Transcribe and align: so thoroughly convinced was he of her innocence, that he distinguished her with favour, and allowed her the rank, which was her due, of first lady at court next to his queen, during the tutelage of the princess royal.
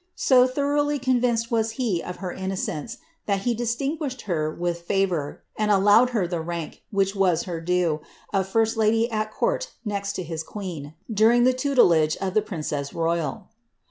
so 0.15 0.47
thoroughly 0.47 0.97
convinced 0.97 1.51
was 1.51 1.73
he 1.77 2.01
of 2.03 2.15
her 2.15 2.31
innocence, 2.31 2.97
that 3.27 3.41
he 3.41 3.53
distinguished 3.53 4.21
her 4.23 4.49
with 4.51 4.81
favour, 4.81 5.43
and 5.59 5.69
allowed 5.69 6.09
her 6.09 6.25
the 6.27 6.41
rank, 6.41 6.81
which 6.89 7.15
was 7.15 7.43
her 7.43 7.61
due, 7.61 8.01
of 8.33 8.47
first 8.47 8.75
lady 8.75 9.07
at 9.11 9.31
court 9.31 9.73
next 9.85 10.13
to 10.13 10.23
his 10.23 10.41
queen, 10.41 10.95
during 11.13 11.43
the 11.43 11.53
tutelage 11.53 12.17
of 12.17 12.33
the 12.33 12.41
princess 12.41 12.95
royal. 12.95 13.49